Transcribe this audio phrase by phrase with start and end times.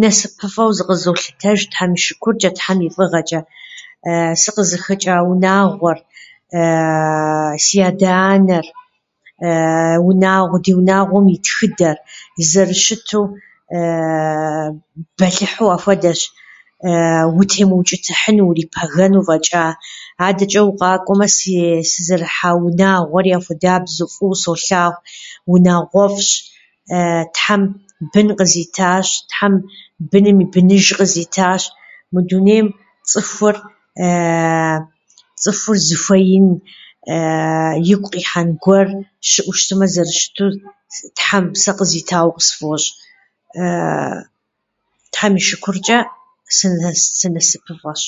[0.00, 3.40] Насыпыфӏэу зыкъызолъытэж Тхьэм и шыкурчӏэ, Тхьэм и фӏыгъэчӏэ.
[4.40, 5.98] сыкъызыхэчӏа унагъуэр
[7.64, 8.66] си адэ-анэр,
[10.08, 11.96] унагъуэ- ди унагъуэм и тхыдэр
[12.50, 13.24] зэрыщыту
[15.18, 16.20] бэлыхьу ахуэдэщ,
[17.38, 19.64] утемыучӏытыхьыну, урипагэну фӏэчӏа.
[20.26, 25.00] Адэчӏэ укъакӏуэмэ сы- сызэрыхьа унагъуэри ахуэдабзэу фӏыуэ солъагъу,
[25.52, 26.30] унагъуэфӏщ.
[27.34, 27.62] Тхьэм
[28.12, 29.54] бын къызитащ, Тхьэм
[30.10, 31.62] быным и быныж къызитащ.
[32.12, 32.66] Мы дунейм
[33.10, 33.64] цӏыхур-
[35.42, 36.46] цӏыхур зыхуеин
[37.92, 38.88] игу къихьэн гуэр
[39.28, 40.50] щыӏэу щытмэ, зэрыщыту
[41.16, 42.88] Тхьэм сэ къызитауэ къысфӏощӏ.
[45.12, 45.98] Тхьэм и шыкурчӏэ,
[46.56, 48.02] сынэс- сынасыпыфӏэщ.